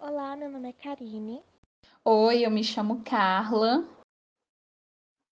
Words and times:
Olá, 0.00 0.36
meu 0.36 0.48
nome 0.50 0.70
é 0.70 0.72
Karine. 0.72 1.44
Oi, 2.02 2.46
eu 2.46 2.50
me 2.50 2.64
chamo 2.64 3.04
Carla. 3.04 3.86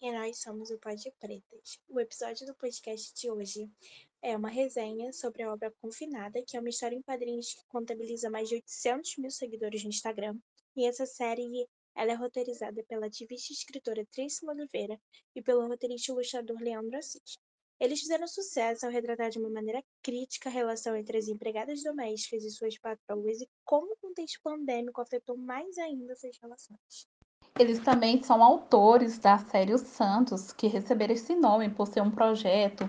E 0.02 0.12
nós 0.12 0.42
somos 0.42 0.70
o 0.70 0.78
Pode 0.78 1.10
Pretas. 1.18 1.78
O 1.88 1.98
episódio 1.98 2.46
do 2.46 2.54
podcast 2.54 3.14
de 3.14 3.30
hoje 3.30 3.70
é 4.20 4.36
uma 4.36 4.50
resenha 4.50 5.14
sobre 5.14 5.44
a 5.44 5.52
obra 5.52 5.72
Confinada, 5.80 6.42
que 6.46 6.58
é 6.58 6.60
uma 6.60 6.68
história 6.68 6.94
em 6.94 7.02
quadrinhos 7.02 7.54
que 7.54 7.64
contabiliza 7.68 8.28
mais 8.28 8.50
de 8.50 8.56
800 8.56 9.16
mil 9.16 9.30
seguidores 9.30 9.82
no 9.82 9.88
Instagram. 9.88 10.36
E 10.76 10.86
essa 10.86 11.06
série 11.06 11.66
ela 11.95 12.12
é 12.12 12.14
roteirizada 12.14 12.82
pela 12.84 13.06
ativista 13.06 13.52
e 13.52 13.56
escritora 13.56 14.06
Tracy 14.12 14.46
Oliveira 14.46 14.98
e 15.34 15.43
pelo 15.43 15.66
roteirista 15.66 16.11
e 16.11 16.14
ilustrador 16.14 16.58
Leandro 16.61 16.99
Assis. 16.99 17.39
Eles 17.80 18.00
fizeram 18.00 18.29
sucesso 18.29 18.86
ao 18.86 18.93
retratar 18.93 19.30
de 19.30 19.39
uma 19.39 19.50
maneira 19.50 19.82
crítica 20.02 20.49
a 20.49 20.52
relação 20.52 20.94
entre 20.94 21.18
as 21.18 21.26
empregadas 21.26 21.82
domésticas 21.82 22.44
e 22.44 22.50
suas 22.50 22.79
patroas 22.79 23.40
e 23.40 23.49
como 23.64 23.93
o 23.93 23.96
contexto 24.00 24.40
pandêmico 24.43 25.00
afetou 25.00 25.36
mais 25.36 25.76
ainda 25.79 26.13
essas 26.13 26.39
relações. 26.40 27.08
Eles 27.58 27.80
também 27.80 28.22
são 28.22 28.43
autores 28.43 29.18
da 29.18 29.36
série 29.38 29.74
Os 29.74 29.82
Santos, 29.82 30.52
que 30.52 30.68
receberam 30.68 31.13
esse 31.13 31.35
nome 31.35 31.68
por 31.68 31.86
ser 31.88 32.00
um 32.00 32.11
projeto 32.11 32.88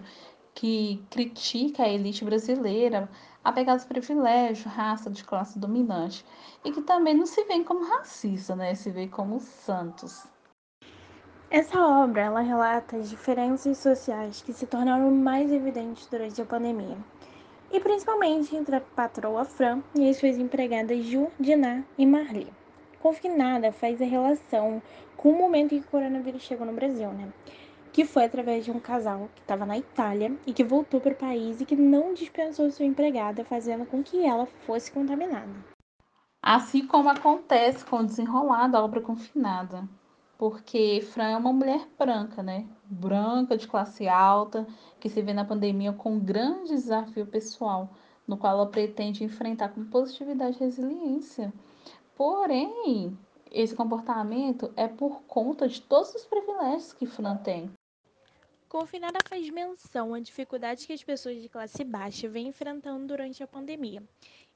que 0.54 1.04
critica 1.10 1.84
a 1.84 1.90
elite 1.90 2.24
brasileira 2.24 3.10
apegada 3.44 3.78
aos 3.78 3.86
privilégios, 3.86 4.64
raça 4.64 5.10
de 5.10 5.24
classe 5.24 5.60
dominante, 5.60 6.26
e 6.64 6.72
que 6.72 6.82
também 6.82 7.14
não 7.14 7.26
se 7.26 7.44
vê 7.44 7.64
como 7.64 7.86
racista, 7.86 8.56
né? 8.56 8.74
Se 8.74 8.90
vê 8.90 9.08
como 9.08 9.40
santos. 9.40 10.26
Essa 11.50 11.80
obra 11.80 12.22
ela 12.22 12.42
relata 12.42 12.98
as 12.98 13.10
diferenças 13.10 13.78
sociais 13.78 14.42
que 14.42 14.54
se 14.54 14.66
tornaram 14.66 15.12
mais 15.12 15.52
evidentes 15.52 16.08
durante 16.08 16.42
a 16.42 16.46
pandemia, 16.46 16.98
e 17.72 17.80
principalmente 17.80 18.56
entre 18.56 18.76
a 18.76 18.82
patroa 18.82 19.46
Fran 19.46 19.82
e 19.94 20.10
as 20.10 20.18
suas 20.18 20.38
empregadas 20.38 21.04
Ju, 21.06 21.28
Diná 21.40 21.84
e 21.98 22.06
Marli. 22.06 22.52
Confinada 23.00 23.72
faz 23.72 24.02
a 24.02 24.06
relação 24.06 24.82
com 25.18 25.30
o 25.30 25.38
momento 25.38 25.76
em 25.76 25.82
que 25.82 25.88
o 25.88 25.92
coronavírus 25.92 26.42
chegou 26.42 26.66
no 26.66 26.74
Brasil, 26.74 27.10
né? 27.10 27.32
Que 27.94 28.04
foi 28.04 28.26
através 28.26 28.66
de 28.66 28.72
um 28.72 28.80
casal 28.80 29.30
que 29.34 29.42
estava 29.42 29.66
na 29.66 29.78
Itália 29.78 30.36
e 30.46 30.52
que 30.52 30.64
voltou 30.64 31.00
para 31.00 31.14
o 31.14 31.16
país 31.16 31.62
e 31.62 31.66
que 31.66 31.76
não 31.78 32.14
dispensou 32.14 32.70
sua 32.70 32.86
empregada, 32.86 33.46
fazendo 33.46 33.86
com 33.86 34.04
que 34.04 34.26
ela 34.26 34.46
fosse 34.66 34.92
contaminada. 34.92 35.54
Assim 36.42 36.86
como 36.86 37.08
acontece 37.08 37.86
com 37.86 38.00
o 38.00 38.06
desenrolar 38.06 38.68
da 38.68 38.84
obra 38.84 39.00
confinada 39.00 39.88
porque 40.44 41.00
Fran 41.02 41.30
é 41.30 41.38
uma 41.38 41.54
mulher 41.54 41.88
branca, 41.98 42.44
né? 42.44 42.68
Branca, 42.84 43.56
de 43.56 43.66
classe 43.66 44.10
alta, 44.10 44.68
que 45.00 45.10
se 45.10 45.22
vê 45.22 45.34
na 45.34 45.46
pandemia 45.46 45.94
com 45.94 46.16
um 46.16 46.20
grande 46.20 46.72
desafio 46.72 47.26
pessoal, 47.26 47.90
no 48.28 48.36
qual 48.36 48.52
ela 48.52 48.68
pretende 48.68 49.24
enfrentar 49.24 49.70
com 49.70 49.86
positividade 49.86 50.58
e 50.58 50.60
resiliência. 50.60 51.54
Porém, 52.14 53.18
esse 53.52 53.74
comportamento 53.74 54.70
é 54.76 54.86
por 54.86 55.22
conta 55.24 55.66
de 55.66 55.82
todos 55.82 56.14
os 56.14 56.26
privilégios 56.26 56.92
que 56.92 57.06
Fran 57.06 57.38
tem. 57.38 57.72
Confinada 58.74 59.22
faz 59.22 59.48
menção 59.52 60.16
à 60.16 60.20
dificuldade 60.20 60.88
que 60.88 60.94
as 60.94 61.04
pessoas 61.04 61.40
de 61.40 61.48
classe 61.48 61.84
baixa 61.84 62.28
vêm 62.28 62.48
enfrentando 62.48 63.06
durante 63.06 63.44
a 63.44 63.48
pandemia 63.48 64.02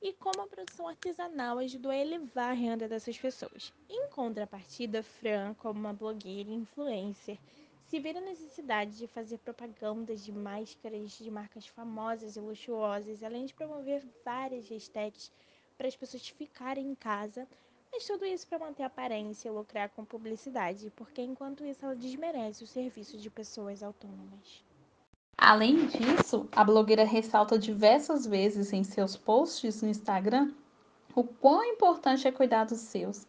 e 0.01 0.11
como 0.11 0.41
a 0.41 0.47
produção 0.47 0.87
artesanal 0.87 1.59
ajudou 1.59 1.91
a 1.91 1.95
elevar 1.95 2.49
a 2.49 2.53
renda 2.53 2.87
dessas 2.87 3.15
pessoas. 3.15 3.71
Em 3.87 4.09
contrapartida, 4.09 5.03
Fran, 5.03 5.53
como 5.53 5.79
uma 5.79 5.93
blogueira 5.93 6.49
e 6.49 6.55
influencer, 6.55 7.37
se 7.85 7.99
vê 7.99 8.09
a 8.09 8.19
necessidade 8.19 8.97
de 8.97 9.05
fazer 9.05 9.37
propagandas 9.37 10.25
de 10.25 10.31
máscaras 10.31 11.11
de 11.11 11.29
marcas 11.29 11.67
famosas 11.67 12.35
e 12.35 12.39
luxuosas, 12.39 13.21
além 13.21 13.45
de 13.45 13.53
promover 13.53 14.03
várias 14.25 14.67
hashtags 14.67 15.31
para 15.77 15.87
as 15.87 15.95
pessoas 15.95 16.27
ficarem 16.27 16.87
em 16.87 16.95
casa, 16.95 17.47
mas 17.91 18.05
tudo 18.05 18.25
isso 18.25 18.47
para 18.47 18.59
manter 18.59 18.83
a 18.83 18.87
aparência 18.87 19.49
e 19.49 19.51
lucrar 19.51 19.89
com 19.89 20.05
publicidade, 20.05 20.91
porque 20.95 21.21
enquanto 21.21 21.65
isso 21.65 21.85
ela 21.85 21.95
desmerece 21.95 22.63
o 22.63 22.67
serviço 22.67 23.17
de 23.17 23.29
pessoas 23.29 23.81
autônomas. 23.81 24.63
Além 25.37 25.85
disso, 25.87 26.47
a 26.51 26.63
blogueira 26.63 27.03
ressalta 27.03 27.59
diversas 27.59 28.25
vezes 28.25 28.73
em 28.73 28.83
seus 28.83 29.15
posts 29.15 29.81
no 29.81 29.89
Instagram 29.89 30.51
o 31.15 31.23
quão 31.23 31.63
importante 31.63 32.27
é 32.27 32.31
cuidar 32.31 32.65
dos 32.65 32.79
seus, 32.79 33.25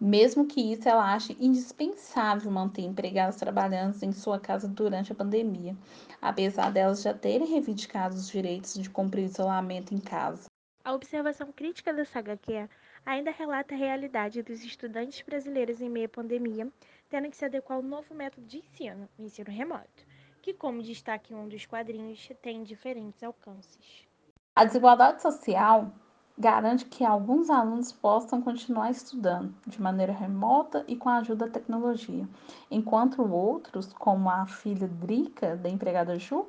mesmo 0.00 0.46
que 0.46 0.72
isso 0.72 0.88
ela 0.88 1.14
ache 1.14 1.36
indispensável 1.38 2.50
manter 2.50 2.82
empregados 2.82 3.36
trabalhando 3.36 4.02
em 4.02 4.12
sua 4.12 4.38
casa 4.38 4.68
durante 4.68 5.12
a 5.12 5.14
pandemia, 5.14 5.76
apesar 6.20 6.70
delas 6.70 7.02
já 7.02 7.12
terem 7.12 7.46
reivindicado 7.46 8.14
os 8.14 8.28
direitos 8.28 8.74
de 8.74 8.88
cumprir 8.88 9.24
isolamento 9.24 9.94
em 9.94 9.98
casa. 9.98 10.46
A 10.84 10.92
observação 10.94 11.50
crítica 11.52 11.92
dessa 11.92 12.20
HQ 12.20 12.68
ainda 13.06 13.30
relata 13.30 13.74
a 13.74 13.78
realidade 13.78 14.42
dos 14.42 14.62
estudantes 14.62 15.22
brasileiros 15.22 15.80
em 15.80 15.88
meio 15.88 16.06
à 16.06 16.10
pandemia, 16.10 16.70
tendo 17.08 17.30
que 17.30 17.36
se 17.36 17.44
adequar 17.44 17.76
ao 17.76 17.82
novo 17.82 18.12
método 18.14 18.46
de 18.46 18.58
ensino, 18.58 19.08
o 19.18 19.22
ensino 19.22 19.50
remoto 19.50 20.04
que, 20.46 20.54
como 20.54 20.80
destaca 20.80 21.32
em 21.32 21.36
um 21.36 21.48
dos 21.48 21.66
quadrinhos, 21.66 22.28
tem 22.40 22.62
diferentes 22.62 23.20
alcances. 23.20 24.06
A 24.54 24.64
desigualdade 24.64 25.20
social 25.20 25.90
garante 26.38 26.84
que 26.84 27.04
alguns 27.04 27.50
alunos 27.50 27.90
possam 27.90 28.40
continuar 28.40 28.92
estudando 28.92 29.52
de 29.66 29.82
maneira 29.82 30.12
remota 30.12 30.84
e 30.86 30.94
com 30.94 31.08
a 31.08 31.16
ajuda 31.16 31.46
da 31.46 31.52
tecnologia, 31.52 32.28
enquanto 32.70 33.28
outros, 33.28 33.92
como 33.92 34.30
a 34.30 34.46
filha 34.46 34.86
Drica, 34.86 35.56
da 35.56 35.68
empregada 35.68 36.16
Ju, 36.16 36.46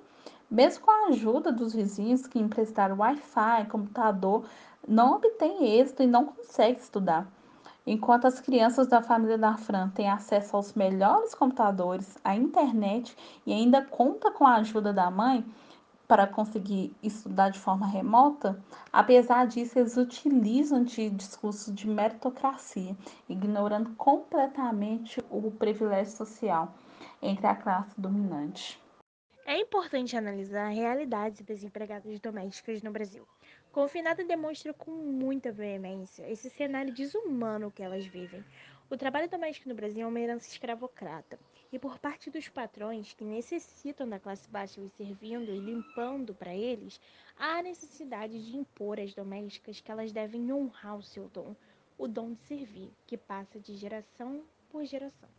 mesmo 0.48 0.86
com 0.86 0.92
a 0.92 1.08
ajuda 1.08 1.52
dos 1.52 1.74
vizinhos 1.74 2.28
que 2.28 2.38
emprestaram 2.38 3.00
Wi-Fi, 3.00 3.66
computador, 3.68 4.46
não 4.88 5.16
obtém 5.16 5.78
êxito 5.80 6.02
e 6.02 6.08
não 6.08 6.26
consegue 6.26 6.80
estudar. 6.80 7.28
Enquanto 7.86 8.26
as 8.26 8.40
crianças 8.40 8.88
da 8.88 9.02
família 9.02 9.38
da 9.38 9.56
Fran 9.56 9.90
têm 9.90 10.10
acesso 10.10 10.56
aos 10.56 10.74
melhores 10.74 11.34
computadores, 11.34 12.18
à 12.24 12.36
internet 12.36 13.16
e 13.46 13.54
ainda 13.54 13.82
conta 13.82 14.30
com 14.32 14.46
a 14.46 14.56
ajuda 14.56 14.92
da 14.92 15.10
mãe 15.10 15.46
para 16.08 16.26
conseguir 16.26 16.96
estudar 17.04 17.50
de 17.50 17.60
forma 17.60 17.86
remota, 17.86 18.62
apesar 18.92 19.46
disso, 19.46 19.78
eles 19.78 19.98
utilizam 19.98 20.84
de 20.84 21.10
discurso 21.10 21.74
de 21.74 21.88
meritocracia, 21.88 22.96
ignorando 23.28 23.90
completamente 23.96 25.24
o 25.30 25.52
privilégio 25.52 26.16
social 26.16 26.74
entre 27.22 27.46
a 27.46 27.56
classe 27.56 28.00
dominante. 28.00 28.82
É 29.46 29.60
importante 29.60 30.16
analisar 30.16 30.68
a 30.68 30.74
realidade 30.74 31.44
das 31.44 31.64
empregadas 31.64 32.20
domésticas 32.20 32.82
no 32.82 32.92
Brasil. 32.92 33.26
Confinada 33.78 34.24
demonstra 34.24 34.74
com 34.74 34.90
muita 34.90 35.52
veemência 35.52 36.28
esse 36.28 36.50
cenário 36.50 36.92
desumano 36.92 37.70
que 37.70 37.84
elas 37.84 38.08
vivem. 38.08 38.44
O 38.90 38.98
trabalho 38.98 39.30
doméstico 39.30 39.70
no 39.70 39.76
Brasil 39.76 40.02
é 40.02 40.08
uma 40.08 40.20
herança 40.20 40.50
escravocrata. 40.50 41.40
E 41.72 41.78
por 41.78 42.00
parte 42.00 42.32
dos 42.32 42.50
patrões 42.50 43.14
que 43.14 43.24
necessitam 43.24 44.10
da 44.10 44.20
classe 44.20 44.50
baixa 44.50 44.82
ir 44.82 44.90
servindo 44.98 45.52
e 45.52 45.60
limpando 45.60 46.34
para 46.34 46.56
eles, 46.56 47.00
há 47.38 47.60
a 47.60 47.62
necessidade 47.62 48.44
de 48.44 48.58
impor 48.58 49.00
às 49.00 49.14
domésticas 49.14 49.80
que 49.80 49.92
elas 49.92 50.12
devem 50.12 50.52
honrar 50.52 50.98
o 50.98 51.04
seu 51.04 51.30
dom, 51.30 51.56
o 52.00 52.08
dom 52.08 52.34
de 52.34 52.40
servir, 52.40 52.92
que 53.06 53.16
passa 53.16 53.60
de 53.60 53.76
geração 53.76 54.42
por 54.72 54.84
geração. 54.86 55.30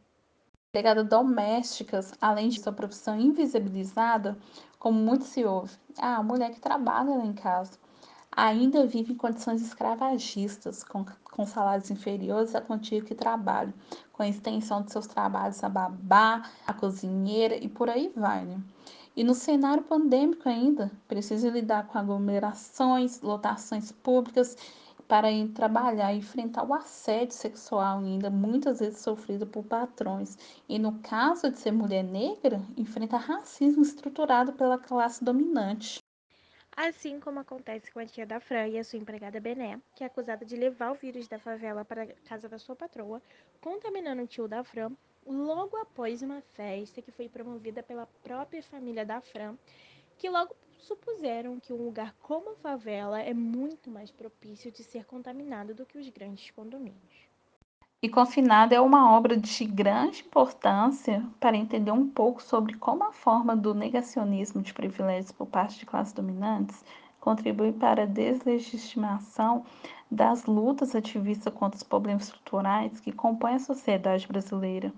Empregadas 0.69 1.09
domésticas, 1.09 2.15
além 2.21 2.51
de 2.51 2.63
sua 2.63 2.73
profissão 2.73 3.19
invisibilizada, 3.19 4.39
como 4.79 4.97
muito 4.97 5.25
se 5.25 5.45
ouve, 5.45 5.77
ah, 5.99 6.19
a 6.19 6.23
mulher 6.23 6.53
que 6.53 6.61
trabalha 6.61 7.11
lá 7.11 7.25
em 7.25 7.33
casa 7.33 7.77
ainda 8.39 8.87
vive 8.87 9.13
em 9.13 9.17
condições 9.17 9.61
escravagistas, 9.61 10.85
com, 10.85 11.05
com 11.25 11.45
salários 11.45 11.91
inferiores 11.91 12.55
a 12.55 12.61
quantia 12.61 13.03
que 13.03 13.13
trabalham, 13.13 13.75
com 14.13 14.23
a 14.23 14.29
extensão 14.29 14.81
de 14.81 14.93
seus 14.93 15.09
trabalhos 15.09 15.65
a 15.65 15.69
babá, 15.69 16.49
a 16.65 16.73
cozinheira 16.73 17.57
e 17.57 17.69
por 17.69 17.91
aí 17.91 18.13
vai. 18.15 18.45
Né? 18.45 18.61
E 19.17 19.25
no 19.25 19.35
cenário 19.35 19.83
pandêmico 19.83 20.49
ainda, 20.49 20.89
precisa 21.09 21.51
lidar 21.51 21.89
com 21.89 21.99
aglomerações, 21.99 23.21
lotações 23.21 23.91
públicas 23.91 24.57
para 25.09 25.33
ir 25.33 25.49
trabalhar 25.49 26.15
e 26.15 26.19
enfrentar 26.19 26.63
o 26.65 26.73
assédio 26.73 27.35
sexual 27.35 27.99
ainda 27.99 28.31
muitas 28.31 28.79
vezes 28.79 29.01
sofrido 29.01 29.49
por 29.49 29.65
patrões. 29.65 30.39
E 30.69 30.79
no 30.79 31.01
caso 31.01 31.51
de 31.51 31.59
ser 31.59 31.73
mulher 31.73 32.05
negra, 32.05 32.63
enfrenta 32.77 33.17
racismo 33.17 33.83
estruturado 33.83 34.53
pela 34.53 34.79
classe 34.79 35.25
dominante. 35.25 35.99
Assim 36.81 37.19
como 37.19 37.41
acontece 37.41 37.91
com 37.91 37.99
a 37.99 38.07
tia 38.07 38.25
da 38.25 38.39
Fran 38.39 38.69
e 38.69 38.79
a 38.79 38.85
sua 38.85 39.01
empregada 39.01 39.41
Bené, 39.41 39.81
que 39.97 40.05
é 40.05 40.07
acusada 40.07 40.45
de 40.47 40.55
levar 40.55 40.93
o 40.93 40.95
vírus 40.95 41.27
da 41.27 41.37
favela 41.37 41.85
para 41.85 42.05
a 42.05 42.07
casa 42.29 42.49
da 42.49 42.57
sua 42.57 42.77
patroa, 42.77 43.21
contaminando 43.61 44.23
o 44.23 44.29
tio 44.29 44.47
da 44.47 44.63
Fran 44.63 44.93
logo 45.27 45.77
após 45.77 46.23
uma 46.23 46.41
festa 46.41 47.03
que 47.03 47.11
foi 47.11 47.29
promovida 47.29 47.83
pela 47.83 48.07
própria 48.23 48.63
família 48.63 49.05
da 49.05 49.21
Fran, 49.21 49.59
que 50.17 50.31
logo 50.31 50.55
supuseram 50.79 51.59
que 51.59 51.73
um 51.73 51.85
lugar 51.85 52.15
como 52.23 52.51
a 52.51 52.55
favela 52.55 53.21
é 53.21 53.35
muito 53.35 53.91
mais 53.91 54.13
propício 54.13 54.71
de 54.71 54.85
ser 54.85 55.05
contaminado 55.05 55.75
do 55.75 55.85
que 55.85 55.99
os 55.99 56.09
grandes 56.11 56.49
condomínios. 56.53 57.28
E 58.01 58.09
Confinado 58.09 58.73
é 58.73 58.81
uma 58.81 59.13
obra 59.13 59.37
de 59.37 59.65
grande 59.65 60.21
importância 60.21 61.27
para 61.41 61.57
entender 61.57 61.91
um 61.91 62.09
pouco 62.09 62.41
sobre 62.41 62.77
como 62.77 63.03
a 63.03 63.13
forma 63.13 63.57
do 63.57 63.75
negacionismo 63.75 64.63
de 64.63 64.73
privilégios 64.73 65.33
por 65.33 65.49
parte 65.49 65.81
de 65.81 65.87
classes 65.87 66.13
dominantes 66.13 66.85
contribui 67.19 67.73
para 67.73 68.05
a 68.05 68.07
deslegitimação 68.07 69.67
das 70.09 70.45
lutas 70.45 70.95
ativistas 70.95 71.53
contra 71.53 71.77
os 71.77 71.83
problemas 71.83 72.27
estruturais 72.27 73.01
que 73.01 73.11
compõem 73.11 73.55
a 73.55 73.59
sociedade 73.59 74.29
brasileira. 74.29 74.93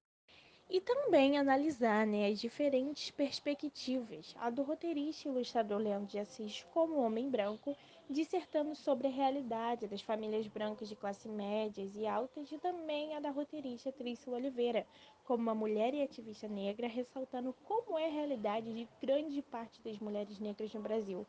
E 0.68 0.78
também 0.78 1.38
analisar 1.38 2.06
né, 2.06 2.28
as 2.28 2.38
diferentes 2.38 3.10
perspectivas, 3.10 4.36
a 4.38 4.50
do 4.50 4.62
roteirista 4.62 5.26
e 5.26 5.32
ilustrador 5.32 5.78
Leandro 5.78 6.06
de 6.06 6.18
Assis 6.18 6.66
como 6.74 7.00
homem 7.00 7.30
branco, 7.30 7.74
dissertando 8.10 8.74
sobre 8.74 9.06
a 9.06 9.10
realidade 9.10 9.86
das 9.86 10.00
famílias 10.00 10.44
brancas 10.48 10.88
de 10.88 10.96
classe 10.96 11.28
médias 11.28 11.94
e 11.94 12.08
altas, 12.08 12.50
e 12.50 12.58
também 12.58 13.14
a 13.14 13.20
da 13.20 13.30
roteirista 13.30 13.92
Trícia 13.92 14.32
Oliveira, 14.32 14.84
como 15.24 15.44
uma 15.44 15.54
mulher 15.54 15.94
e 15.94 16.02
ativista 16.02 16.48
negra, 16.48 16.88
ressaltando 16.88 17.54
como 17.64 17.96
é 17.96 18.06
a 18.06 18.12
realidade 18.12 18.74
de 18.74 18.88
grande 19.00 19.40
parte 19.42 19.80
das 19.82 19.96
mulheres 20.00 20.40
negras 20.40 20.74
no 20.74 20.80
Brasil, 20.80 21.24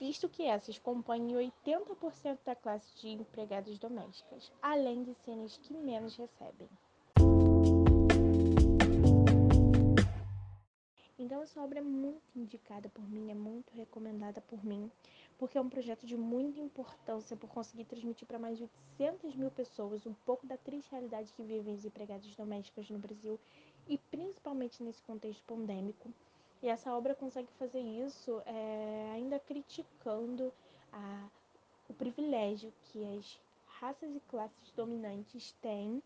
visto 0.00 0.26
que 0.26 0.44
essas 0.44 0.78
compõem 0.78 1.34
80% 1.34 2.38
da 2.46 2.56
classe 2.56 2.98
de 2.98 3.08
empregadas 3.08 3.78
domésticas, 3.78 4.50
além 4.62 5.02
de 5.02 5.14
serem 5.16 5.44
as 5.44 5.58
que 5.58 5.74
menos 5.74 6.16
recebem. 6.16 6.68
Então 11.18 11.42
essa 11.42 11.60
obra 11.62 11.78
é 11.78 11.82
muito 11.82 12.22
indicada 12.34 12.88
por 12.88 13.08
mim, 13.08 13.30
é 13.30 13.34
muito 13.34 13.72
recomendada 13.72 14.40
por 14.40 14.64
mim, 14.64 14.90
porque 15.38 15.56
é 15.56 15.60
um 15.60 15.68
projeto 15.68 16.04
de 16.04 16.16
muita 16.16 16.60
importância 16.60 17.36
por 17.36 17.48
conseguir 17.48 17.84
transmitir 17.84 18.26
para 18.26 18.38
mais 18.38 18.58
de 18.58 18.64
800 18.98 19.36
mil 19.36 19.50
pessoas 19.50 20.04
um 20.06 20.14
pouco 20.26 20.44
da 20.44 20.56
triste 20.56 20.90
realidade 20.90 21.32
que 21.32 21.42
vivem 21.42 21.74
as 21.74 21.84
empregadas 21.84 22.34
domésticas 22.34 22.90
no 22.90 22.98
Brasil 22.98 23.38
e 23.86 23.96
principalmente 23.96 24.82
nesse 24.82 25.02
contexto 25.02 25.42
pandêmico. 25.44 26.12
E 26.60 26.68
essa 26.68 26.92
obra 26.96 27.14
consegue 27.14 27.52
fazer 27.58 27.80
isso 27.80 28.42
é, 28.46 29.12
ainda 29.14 29.38
criticando 29.38 30.52
a, 30.92 31.28
o 31.88 31.94
privilégio 31.94 32.72
que 32.84 33.04
as 33.16 33.38
raças 33.66 34.16
e 34.16 34.20
classes 34.20 34.72
dominantes 34.74 35.52
têm 35.60 36.02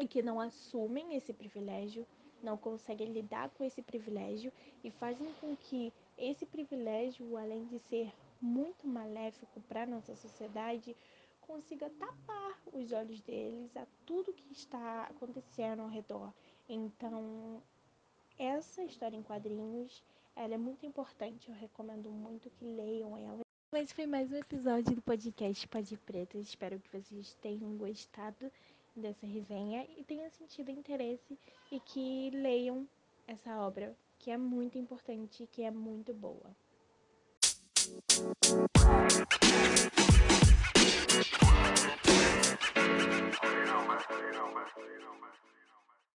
e 0.00 0.08
que 0.08 0.22
não 0.22 0.40
assumem 0.40 1.14
esse 1.14 1.32
privilégio 1.32 2.06
não 2.42 2.56
conseguem 2.56 3.12
lidar 3.12 3.50
com 3.50 3.64
esse 3.64 3.82
privilégio 3.82 4.52
e 4.82 4.90
fazem 4.90 5.32
com 5.40 5.56
que 5.56 5.92
esse 6.16 6.46
privilégio, 6.46 7.36
além 7.36 7.64
de 7.66 7.78
ser 7.78 8.12
muito 8.40 8.86
maléfico 8.86 9.60
para 9.62 9.86
nossa 9.86 10.14
sociedade, 10.14 10.96
consiga 11.40 11.88
tapar 11.90 12.60
os 12.72 12.92
olhos 12.92 13.20
deles 13.22 13.76
a 13.76 13.86
tudo 14.04 14.32
que 14.32 14.52
está 14.52 15.04
acontecendo 15.04 15.80
ao 15.80 15.88
redor. 15.88 16.32
Então, 16.68 17.62
essa 18.38 18.84
história 18.84 19.16
em 19.16 19.22
quadrinhos, 19.22 20.02
ela 20.36 20.54
é 20.54 20.58
muito 20.58 20.84
importante, 20.84 21.48
eu 21.48 21.54
recomendo 21.56 22.10
muito 22.10 22.50
que 22.50 22.64
leiam 22.64 23.16
ela. 23.16 23.40
Mas 23.72 23.92
foi 23.92 24.06
mais 24.06 24.30
um 24.30 24.36
episódio 24.36 24.94
do 24.94 25.02
podcast 25.02 25.66
Pode 25.68 25.96
Preto. 25.98 26.38
Espero 26.38 26.78
que 26.80 26.88
vocês 26.90 27.34
tenham 27.34 27.76
gostado 27.76 28.50
dessa 28.98 29.26
resenha 29.26 29.86
e 29.96 30.04
tenham 30.04 30.28
sentido 30.30 30.70
interesse 30.70 31.38
e 31.70 31.80
que 31.80 32.30
leiam 32.30 32.86
essa 33.26 33.60
obra, 33.60 33.96
que 34.18 34.30
é 34.30 34.36
muito 34.36 34.78
importante 34.78 35.44
e 35.44 35.46
que 35.46 35.62
é 35.62 35.70
muito 35.70 36.12
boa. 36.12 36.54